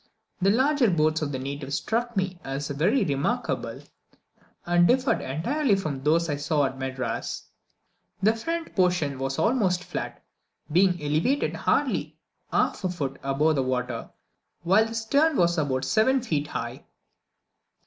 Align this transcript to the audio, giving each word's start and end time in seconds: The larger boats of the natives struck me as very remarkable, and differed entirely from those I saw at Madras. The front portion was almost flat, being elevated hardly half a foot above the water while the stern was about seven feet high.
The 0.41 0.49
larger 0.49 0.89
boats 0.89 1.21
of 1.21 1.31
the 1.31 1.37
natives 1.37 1.75
struck 1.75 2.17
me 2.17 2.39
as 2.43 2.69
very 2.71 3.03
remarkable, 3.05 3.83
and 4.65 4.87
differed 4.87 5.21
entirely 5.21 5.75
from 5.75 6.01
those 6.01 6.27
I 6.27 6.37
saw 6.37 6.65
at 6.65 6.79
Madras. 6.79 7.43
The 8.19 8.35
front 8.35 8.75
portion 8.75 9.19
was 9.19 9.37
almost 9.37 9.83
flat, 9.83 10.23
being 10.71 10.99
elevated 10.99 11.53
hardly 11.53 12.17
half 12.51 12.83
a 12.83 12.89
foot 12.89 13.19
above 13.21 13.53
the 13.53 13.61
water 13.61 14.09
while 14.63 14.87
the 14.87 14.95
stern 14.95 15.37
was 15.37 15.59
about 15.59 15.85
seven 15.85 16.19
feet 16.23 16.47
high. 16.47 16.83